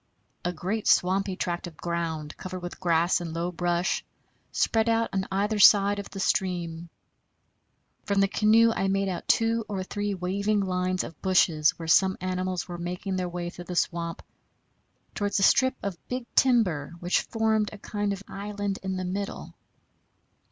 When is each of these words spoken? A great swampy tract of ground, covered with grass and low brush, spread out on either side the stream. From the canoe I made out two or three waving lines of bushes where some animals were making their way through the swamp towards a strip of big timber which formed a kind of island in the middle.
A 0.43 0.51
great 0.51 0.87
swampy 0.87 1.35
tract 1.35 1.67
of 1.67 1.77
ground, 1.77 2.35
covered 2.35 2.61
with 2.63 2.79
grass 2.79 3.21
and 3.21 3.35
low 3.35 3.51
brush, 3.51 4.03
spread 4.51 4.89
out 4.89 5.09
on 5.13 5.27
either 5.31 5.59
side 5.59 5.99
the 5.99 6.19
stream. 6.19 6.89
From 8.05 8.19
the 8.19 8.27
canoe 8.27 8.71
I 8.71 8.87
made 8.87 9.09
out 9.09 9.27
two 9.27 9.63
or 9.69 9.83
three 9.83 10.15
waving 10.15 10.61
lines 10.61 11.03
of 11.03 11.21
bushes 11.21 11.77
where 11.77 11.87
some 11.87 12.17
animals 12.19 12.67
were 12.67 12.79
making 12.79 13.15
their 13.17 13.29
way 13.29 13.51
through 13.51 13.65
the 13.65 13.75
swamp 13.75 14.23
towards 15.13 15.37
a 15.37 15.43
strip 15.43 15.75
of 15.83 15.99
big 16.07 16.25
timber 16.33 16.93
which 16.99 17.21
formed 17.21 17.69
a 17.71 17.77
kind 17.77 18.11
of 18.11 18.23
island 18.27 18.79
in 18.81 18.97
the 18.97 19.05
middle. 19.05 19.53